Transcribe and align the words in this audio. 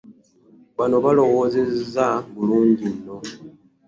Bano 0.77 0.95
balowoozezza 1.05 2.07
bulungi 2.33 2.85
nno. 2.95 3.17